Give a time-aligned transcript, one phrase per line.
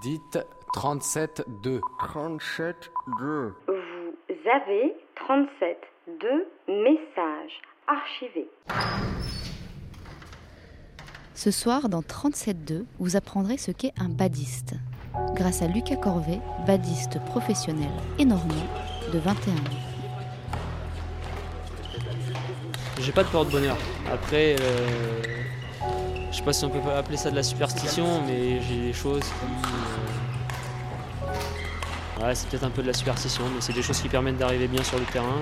[0.00, 0.38] Dites
[0.74, 1.80] 37-2.
[2.00, 3.52] 37-2.
[3.68, 5.78] Vous avez 37
[6.20, 8.48] deux messages archivés.
[11.34, 14.74] Ce soir, dans 37.2, vous apprendrez ce qu'est un badiste.
[15.34, 18.54] Grâce à Lucas Corvet, badiste professionnel et normand
[19.12, 19.84] de 21 ans.
[23.00, 23.76] J'ai pas de porte-bonheur.
[24.10, 25.33] Après, euh,
[26.34, 29.22] je sais pas si on peut appeler ça de la superstition, mais j'ai des choses
[29.22, 29.68] qui.
[32.20, 34.38] euh, Ouais, c'est peut-être un peu de la superstition, mais c'est des choses qui permettent
[34.38, 35.40] d'arriver bien sur le terrain.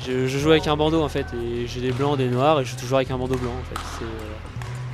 [0.00, 2.70] Je, joue avec un bandeau en fait, et j'ai des blancs, des noirs, et je
[2.72, 4.04] joue toujours avec un bandeau blanc en fait.
[4.04, 4.08] Euh,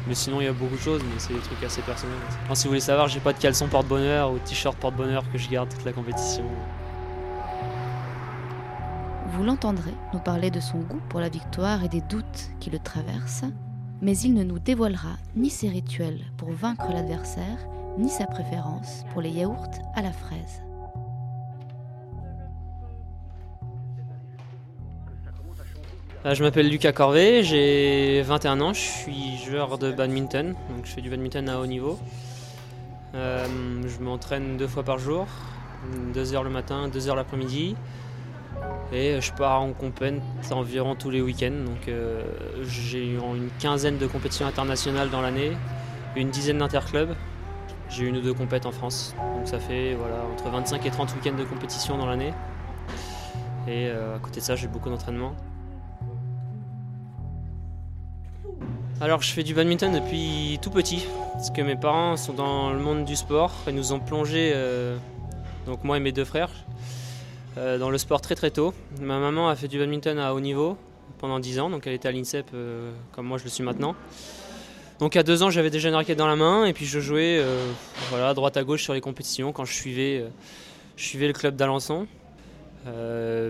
[0.07, 2.17] Mais sinon, il y a beaucoup de choses, mais c'est des trucs assez personnels.
[2.45, 5.39] Enfin, si vous voulez savoir, j'ai pas de caleçon porte-bonheur ou de t-shirt porte-bonheur que
[5.39, 6.45] je garde toute la compétition.
[9.29, 12.79] Vous l'entendrez nous parler de son goût pour la victoire et des doutes qui le
[12.79, 13.45] traversent,
[14.03, 17.57] mais il ne nous dévoilera ni ses rituels pour vaincre l'adversaire,
[17.99, 20.61] ni sa préférence pour les yaourts à la fraise.
[26.27, 30.91] Euh, Je m'appelle Lucas Corvet, j'ai 21 ans, je suis joueur de badminton, donc je
[30.91, 31.99] fais du badminton à haut niveau.
[33.15, 33.47] Euh,
[33.87, 35.27] je m'entraîne deux fois par jour,
[36.13, 37.77] deux heures le matin, deux heures l'après-midi.
[38.93, 41.65] Et je pars en compète environ tous les week-ends.
[41.65, 42.23] Donc euh,
[42.63, 45.53] j'ai eu une quinzaine de compétitions internationales dans l'année,
[46.15, 47.15] une dizaine d'interclubs.
[47.89, 49.15] J'ai une ou deux compètes en France.
[49.37, 52.33] Donc ça fait voilà, entre 25 et 30 week-ends de compétition dans l'année.
[53.67, 55.35] Et euh, à côté de ça, j'ai beaucoup d'entraînement.
[59.03, 62.79] Alors je fais du badminton depuis tout petit, parce que mes parents sont dans le
[62.79, 64.97] monde du sport et nous ont plongé, euh,
[65.67, 66.51] donc moi et mes deux frères,
[67.59, 68.75] euh, dans le sport très très tôt.
[69.01, 70.77] Ma maman a fait du badminton à haut niveau
[71.23, 73.95] pendant 10 ans, donc elle était à l'INSEP euh, comme moi je le suis maintenant.
[74.99, 77.39] Donc à deux ans j'avais déjà une raquette dans la main et puis je jouais
[77.39, 77.65] euh,
[78.11, 80.29] voilà, à droite à gauche sur les compétitions quand je suivais, euh,
[80.97, 82.09] je suivais le club d'Alençon.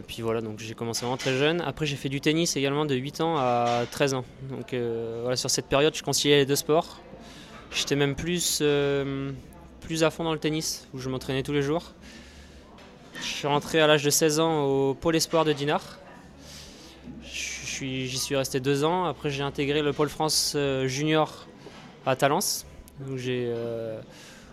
[0.06, 1.62] Puis voilà, donc j'ai commencé vraiment très jeune.
[1.62, 4.24] Après, j'ai fait du tennis également de 8 ans à 13 ans.
[4.50, 4.74] Donc
[5.22, 7.00] voilà, sur cette période, je conciliais les deux sports.
[7.74, 8.62] J'étais même plus,
[9.80, 11.94] plus à fond dans le tennis, où je m'entraînais tous les jours.
[13.22, 15.98] Je suis rentré à l'âge de 16 ans au pôle espoir de Dinard.
[17.24, 19.04] J'y suis resté deux ans.
[19.04, 21.46] Après, j'ai intégré le pôle France euh, junior
[22.04, 22.66] à Talence,
[23.00, 24.00] euh,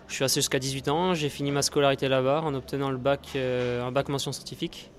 [0.08, 3.30] je suis resté jusqu'à 18 ans, j'ai fini ma scolarité là-bas en obtenant le bac,
[3.36, 4.92] euh, un bac mention scientifique.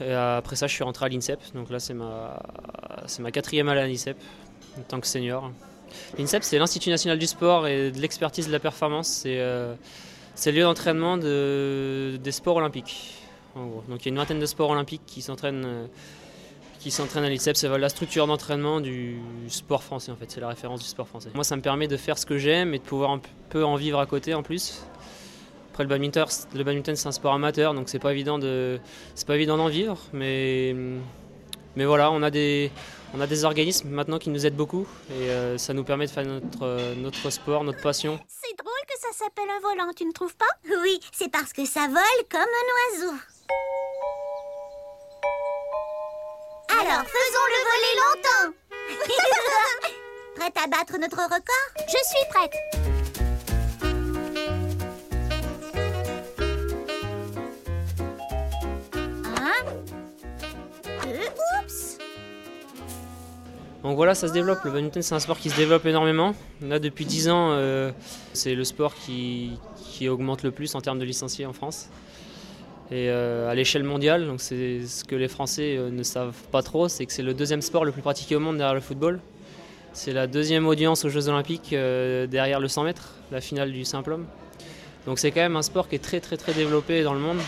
[0.00, 4.16] Après ça, je suis rentré à l'INSEP, donc là c'est ma, quatrième année à l'INSEP
[4.78, 5.50] en tant que senior.
[6.18, 9.26] L'INSEP, c'est l'Institut national du sport et de l'expertise de la performance.
[10.40, 13.12] C'est le lieu d'entraînement de, des sports olympiques.
[13.54, 15.86] Donc il y a une vingtaine de sports olympiques qui s'entraînent euh,
[16.78, 17.58] qui s'entraînent à l'INSEP.
[17.58, 20.30] C'est la structure d'entraînement du sport français en fait.
[20.30, 21.28] C'est la référence du sport français.
[21.34, 23.20] Moi, ça me permet de faire ce que j'aime et de pouvoir un
[23.50, 24.82] peu en vivre à côté en plus.
[25.72, 26.24] Après le badminton,
[26.54, 28.80] le badminton c'est un sport amateur, donc c'est pas évident de,
[29.26, 30.74] pas évident d'en vivre, mais
[31.76, 32.72] mais voilà, on a des
[33.14, 36.10] on a des organismes maintenant qui nous aident beaucoup et euh, ça nous permet de
[36.10, 38.18] faire notre euh, notre sport, notre passion.
[39.22, 40.46] S'appelle un volant, tu ne trouves pas?
[40.64, 43.14] Oui, c'est parce que ça vole comme un oiseau.
[46.70, 48.54] Alors, faisons-le voler longtemps.
[50.36, 51.70] Prête à battre notre record?
[51.86, 52.89] Je suis prête
[63.90, 64.62] Donc voilà, ça se développe.
[64.62, 66.32] Le badminton, c'est un sport qui se développe énormément.
[66.62, 67.90] Là, depuis 10 ans, euh,
[68.34, 69.58] c'est le sport qui,
[70.08, 71.88] augmente le plus en termes de licenciés en France.
[72.92, 76.62] Et euh, à l'échelle mondiale, donc c'est ce que les Français euh, ne savent pas
[76.62, 79.18] trop, c'est que c'est le deuxième sport le plus pratiqué au monde derrière le football.
[79.92, 84.12] C'est la deuxième audience aux Jeux Olympiques derrière le 100 mètres, la finale du simple
[84.12, 84.26] homme.
[85.04, 87.38] Donc c'est quand même un sport qui est très très très développé dans le monde,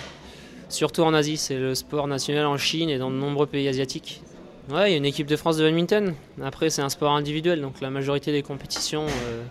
[0.69, 1.37] surtout en Asie.
[1.37, 4.23] C'est le sport national en Chine et dans de nombreux pays asiatiques.
[4.71, 6.15] Ouais, il y a une équipe de France de badminton.
[6.41, 9.43] Après, c'est un sport individuel, donc la majorité des compétitions euh,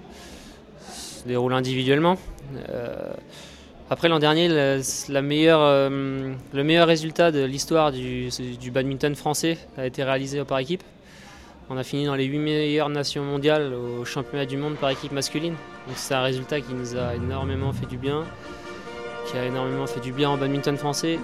[0.89, 2.17] se déroulent individuellement.
[2.69, 3.11] Euh,
[3.89, 5.21] après, l'an dernier, euh, le
[6.63, 8.29] meilleur résultat de l'histoire du,
[8.71, 10.83] badminton français a été réalisé par équipe.
[11.69, 15.11] On a fini dans les 8 meilleures nations mondiales au championnat du monde par équipe
[15.11, 15.55] masculine.
[15.95, 18.23] C'est un résultat qui nous a énormément fait du bien,
[19.25, 21.19] qui a énormément fait du bien en badminton français.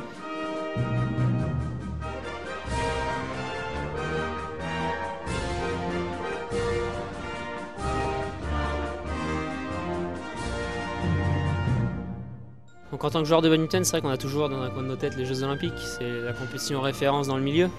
[12.99, 14.87] En tant que joueur de badminton, c'est vrai qu'on a toujours dans un coin de
[14.87, 15.77] nos têtes les Jeux Olympiques.
[15.77, 17.69] C'est la compétition référence dans le milieu.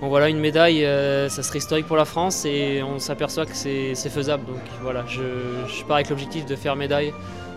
[0.00, 3.54] Bon voilà, une médaille, euh, ça serait historique pour la France et on s'aperçoit que
[3.54, 4.46] c'est faisable.
[4.46, 7.12] Donc voilà, je, pars avec l'objectif de faire médaille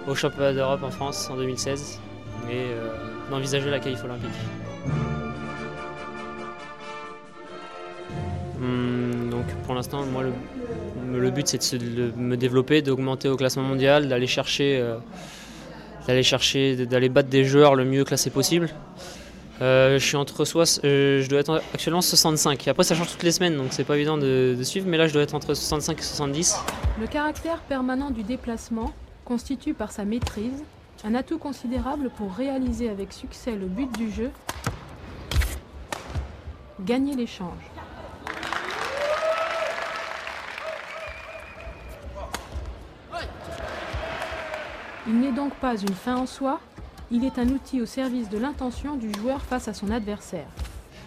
[0.09, 1.99] au championnat d'Europe en France en 2016
[2.51, 2.65] et
[3.31, 4.29] d'envisager la qualif olympique.
[8.61, 10.23] Hum, donc pour l'instant, moi,
[11.13, 14.83] le, but c'est de, me développer, d'augmenter au classement mondial, d'aller chercher,
[16.07, 18.69] d'aller chercher, d'aller battre des joueurs le mieux classé possible.
[19.61, 20.43] Euh, je suis entre
[20.83, 22.67] euh, je dois être actuellement 65.
[22.67, 24.87] Après, ça change toutes les semaines, donc c'est pas évident de, suivre.
[24.87, 26.57] Mais là, je dois être entre 65 et 70.
[26.99, 28.91] Le caractère permanent du déplacement
[29.25, 30.63] constitue par sa maîtrise
[31.05, 34.31] un atout considérable pour réaliser avec succès le but du jeu
[36.81, 37.72] gagner l'échange.
[45.05, 46.61] Il n'est donc pas une fin en soi,
[47.11, 50.47] il est un outil au service de l'intention du joueur face à son adversaire.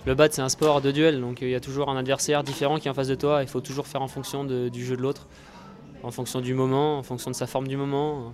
[0.05, 2.79] Le bat, c'est un sport de duel, donc il y a toujours un adversaire différent
[2.79, 3.43] qui est en face de toi.
[3.43, 5.27] Il faut toujours faire en fonction du jeu de l'autre,
[6.03, 8.33] en fonction du moment, en fonction de sa forme du moment.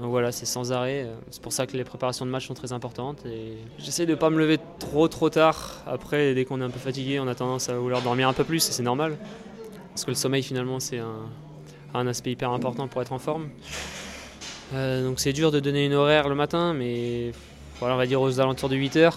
[0.00, 1.06] Donc voilà, c'est sans arrêt.
[1.30, 3.24] C'est pour ça que les préparations de match sont très importantes.
[3.26, 5.82] Et j'essaie de ne pas me lever trop trop tard.
[5.86, 8.42] Après, dès qu'on est un peu fatigué, on a tendance à vouloir dormir un peu
[8.42, 9.16] plus, et c'est normal.
[9.90, 11.28] Parce que le sommeil, finalement, c'est un
[12.06, 13.48] aspect hyper important pour être en forme.
[14.72, 17.32] Euh, donc c'est dur de donner une horaire le matin, mais
[17.78, 19.12] voilà, on va dire aux alentours de 8 h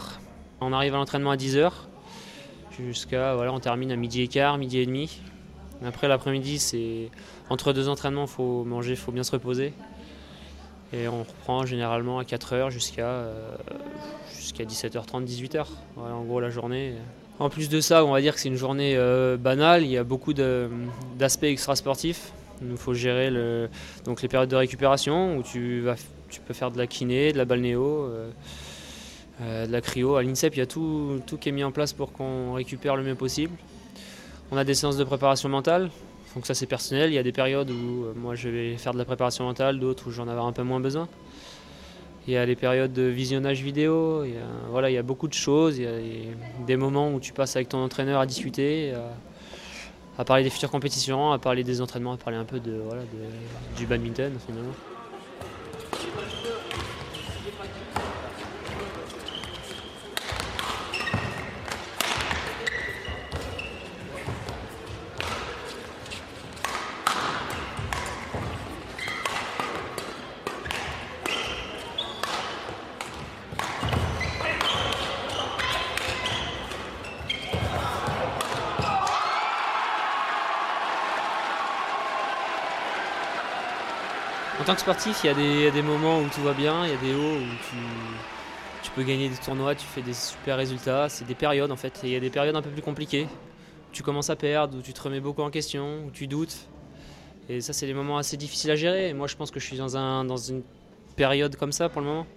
[0.62, 1.72] On arrive à l'entraînement à 10 h
[2.86, 5.20] jusqu'à voilà, on termine à midi et quart, midi et demi.
[5.86, 7.10] Après l'après-midi, c'est
[7.50, 9.74] entre deux entraînements, il faut manger, il faut bien se reposer.
[10.94, 13.52] Et on reprend généralement à 4 h jusqu'à euh,
[14.36, 15.66] jusqu'à 17h30, 18h.
[15.96, 16.94] Voilà, en gros la journée.
[17.40, 19.84] En plus de ça, on va dire que c'est une journée euh, banale.
[19.84, 22.32] Il y a beaucoup d'aspects extrasportifs.
[22.62, 23.31] Il faut gérer
[24.06, 25.83] donc les périodes de récupération où tu,
[26.45, 28.31] peux faire de la kiné, de la balnéo, euh,
[29.42, 30.15] euh, de la cryo.
[30.15, 32.95] À l'INSEP, il y a tout, tout qui est mis en place pour qu'on récupère
[32.95, 33.54] le mieux possible.
[34.51, 35.89] On a des séances de préparation mentale,
[36.36, 37.12] donc ça c'est personnel.
[37.12, 39.80] Il y a des périodes où euh, moi je vais faire de la préparation mentale,
[39.80, 41.07] d'autres où j'en avais un peu moins besoin.
[42.27, 45.04] Il y a les périodes de visionnage vidéo, il y a, voilà, il y a
[45.04, 48.25] beaucoup de choses, il y a des moments où tu passes avec ton entraîneur à
[48.25, 48.94] discuter
[50.18, 52.81] à parler des futures compétitions, à parler des entraînements, à parler un peu de,
[53.78, 54.74] du badminton finalement.
[84.59, 86.94] En tant que sportif, il y, a des, moments où tout va bien, il y
[86.94, 91.09] a des hauts où tu, peux gagner des tournois, tu fais des super résultats.
[91.09, 92.00] C'est des périodes en fait.
[92.04, 93.27] il y a des périodes un peu plus compliquées.
[93.92, 96.68] Tu commences à perdre, où tu te remets beaucoup en question, où tu doutes.
[97.50, 99.13] Et ça, c'est des moments assez difficiles à gérer.
[99.13, 100.63] moi, je pense que je suis dans une
[101.15, 102.27] période comme ça pour le moment.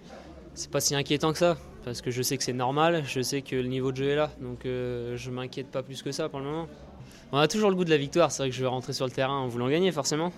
[0.53, 3.41] C'est pas si inquiétant que ça, parce que je sais que c'est normal, je sais
[3.41, 6.29] que le niveau de jeu est là, donc euh, je m'inquiète pas plus que ça
[6.29, 6.67] pour le moment.
[7.31, 9.05] On a toujours le goût de la victoire, c'est vrai que je vais rentrer sur
[9.05, 10.31] le terrain en voulant gagner forcément.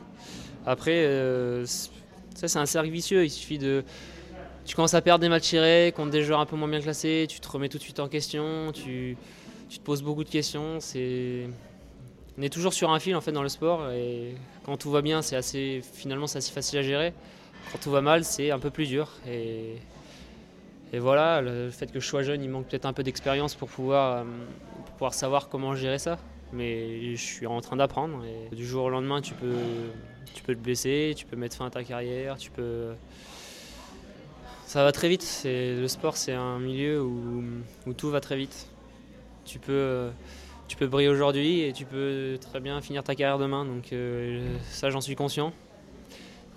[0.66, 3.26] Après, euh, ça c'est un cercle vicieux.
[3.26, 3.84] Il suffit de.
[4.66, 7.26] Tu commences à perdre des matchs tirés contre des joueurs un peu moins bien classés,
[7.30, 9.18] tu te remets tout de suite en question, tu,
[9.70, 10.78] te poses beaucoup de questions.
[12.38, 14.36] On est toujours sur un fil en fait dans le sport et
[14.66, 17.14] quand tout va bien, c'est assez finalement c'est assez facile à gérer.
[17.72, 19.10] Quand tout va mal, c'est un peu plus dur
[20.94, 23.68] et voilà, le fait que je sois jeune, il manque peut-être un peu d'expérience pour
[23.68, 24.24] pouvoir,
[25.02, 26.20] euh, savoir comment gérer ça.
[26.54, 31.26] Mais je suis en train d'apprendre du jour au lendemain, tu peux te blesser, tu
[31.26, 32.94] peux mettre fin à ta carrière, tu peux.
[34.68, 35.42] Ça va très vite.
[35.46, 37.44] Le sport, c'est un milieu où,
[37.98, 38.68] tout va très vite.
[39.46, 40.10] Tu peux,
[40.68, 43.66] tu peux briller aujourd'hui et tu peux très bien finir ta carrière demain.
[43.66, 45.54] Donc euh, ça, j'en suis conscient.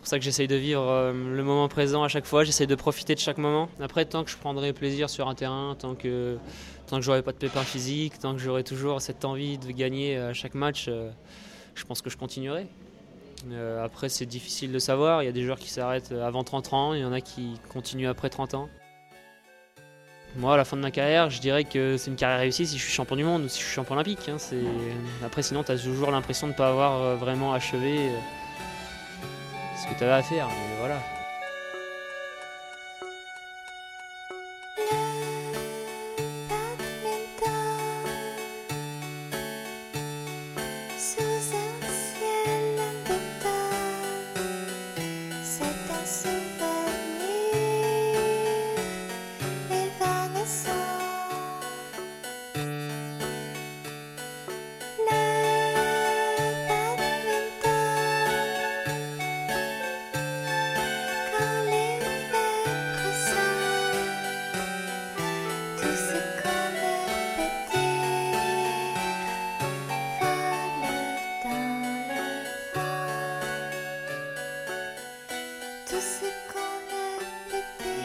[0.07, 2.45] Pour ça que j'essaye de vivre euh, le moment présent à chaque fois.
[2.45, 3.69] J'essaye de profiter de chaque moment.
[3.81, 6.39] Après, tant que je prendrai plaisir sur un terrain, tant que
[6.87, 10.17] tant que j'aurai pas de pépins physiques, tant que j'aurai toujours cette envie de gagner
[10.17, 11.11] à chaque match, euh,
[11.75, 12.69] je pense que je continuerai.
[13.51, 15.25] Euh, après, c'est difficile de savoir.
[15.25, 17.59] Il y a des joueurs qui s'arrêtent avant 30 ans, il y en a qui
[17.73, 18.69] continuent après 30 ans.
[20.37, 22.79] Moi, à la fin de ma carrière, je dirais que c'est une carrière réussie si
[22.79, 24.29] je suis champion du monde ou si je suis champion olympique.
[24.29, 24.37] Hein.
[25.25, 28.19] Après, sinon, tu as toujours l'impression de ne pas avoir euh, vraiment achevé euh,
[29.76, 30.49] ce que tu avais à faire.
[30.49, 31.00] Mais voilà.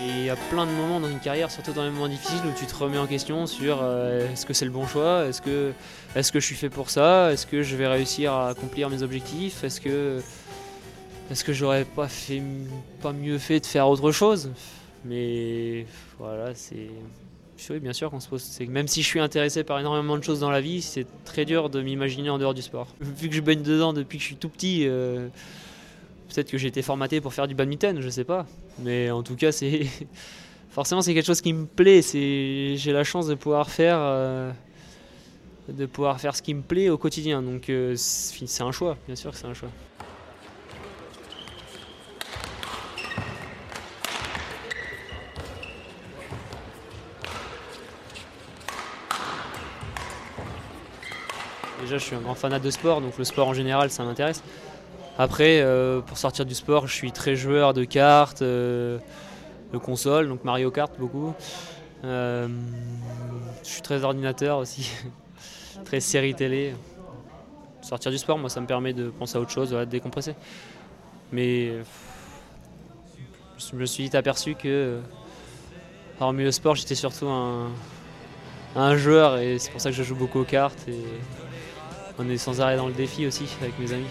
[0.04, 2.58] Il y a plein de moments dans une carrière, surtout dans les moments difficiles, où
[2.58, 5.74] tu te remets en question sur euh, est-ce que c'est le bon choix, est-ce que,
[6.16, 9.04] est que je suis fait pour ça, est-ce que je vais réussir à accomplir mes
[9.04, 10.22] objectifs, est-ce que,
[11.30, 12.08] est que j'aurais pas,
[13.02, 14.52] pas mieux fait de faire autre chose?
[15.06, 15.86] Mais
[16.18, 16.90] voilà, c'est.
[17.70, 18.60] Oui, bien sûr qu'on se pose.
[18.68, 21.70] Même si je suis intéressé par énormément de choses dans la vie, c'est très dur
[21.70, 22.88] de m'imaginer en dehors du sport.
[23.00, 24.88] Vu que je baigne dedans depuis que je suis tout petit.
[24.88, 25.28] Euh,
[26.34, 28.46] Peut-être que j'ai été formaté pour faire du badminton, je sais pas.
[28.80, 29.86] Mais en tout cas, c'est
[30.70, 32.02] forcément c'est quelque chose qui me plaît.
[32.02, 34.52] C'est j'ai la chance de pouvoir faire euh,
[35.68, 37.42] de pouvoir faire ce qui me plaît au quotidien.
[37.42, 39.70] Donc euh, c'est un choix, bien sûr que c'est un choix.
[51.82, 54.42] Déjà, je suis un grand fanat de sport, donc le sport en général, ça m'intéresse.
[55.18, 58.98] Après, euh, pour sortir du sport, je suis très joueur de cartes, euh,
[59.74, 61.34] de consoles, donc Mario Kart beaucoup.
[62.04, 62.48] Euh,
[63.64, 64.92] je suis très ordinateur aussi,
[65.86, 66.74] très série télé.
[67.82, 70.36] Sortir du sport, moi, ça me permet de penser à autre chose, de décompresser.
[71.32, 71.74] Mais
[73.58, 75.00] je me suis vite aperçu que,
[76.20, 77.70] hormis le sport, j'étais surtout un,
[78.76, 80.88] un joueur et c'est pour ça que je joue beaucoup aux cartes.
[80.88, 81.04] Et
[82.18, 84.08] on est sans arrêt dans le défi aussi avec mes amis.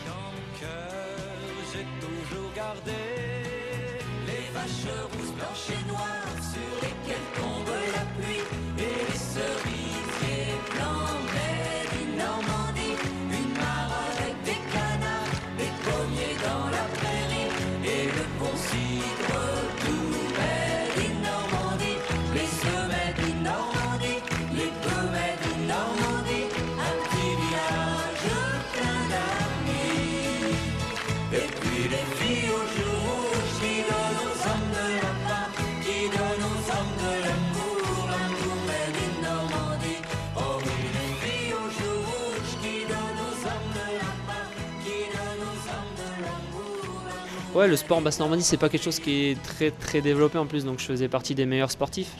[47.52, 50.46] Ouais, le sport en Basse-Normandie, c'est pas quelque chose qui est très très développé en
[50.46, 52.12] plus, donc je faisais partie des meilleurs sportifs.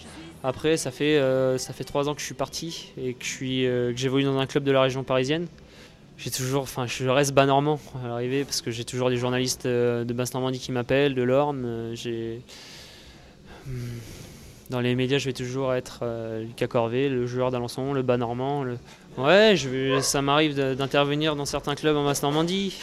[0.43, 3.31] Après, ça fait, euh, ça fait trois ans que je suis parti et que je
[3.31, 5.47] suis, euh, que j'évolue dans un club de la région parisienne.
[6.19, 9.67] J'ai toujours, enfin, je reste bas normand à l'arrivée parce que j'ai toujours des journalistes
[9.67, 11.93] euh, de Basse-Normandie qui m'appellent, de l'Orne.
[11.95, 12.43] J'ai
[13.67, 13.71] hmm,
[14.71, 16.05] dans les médias, je vais toujours être
[16.41, 18.65] Lucas Corvé, le joueur d'Alençon, le bas normand.
[19.17, 22.75] Ouais, je ça m'arrive d'intervenir dans certains clubs en Basse-Normandie.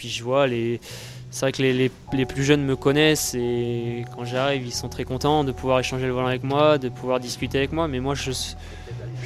[0.00, 0.80] Puis je vois les.
[1.30, 5.04] C'est vrai que les, les, plus jeunes me connaissent et quand j'arrive, ils sont très
[5.04, 7.86] contents de pouvoir échanger le volant avec moi, de pouvoir discuter avec moi.
[7.86, 8.32] Mais moi, je,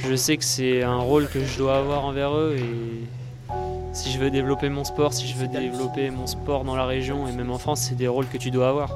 [0.03, 3.53] je sais que c'est un rôle que je dois avoir envers eux et
[3.93, 7.25] si je veux développer mon sport, si je veux développer mon sport dans la région
[7.25, 8.93] et même en France, c'est des rôles que tu dois avoir.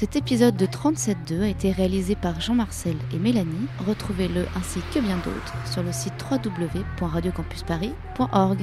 [0.00, 3.66] Cet épisode de 37.2 a été réalisé par Jean-Marcel et Mélanie.
[3.86, 8.60] Retrouvez-le ainsi que bien d'autres sur le site www.radiocampusparis.org.